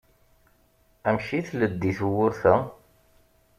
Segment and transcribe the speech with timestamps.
[1.07, 2.55] Amek i tleddi tewwurt-a?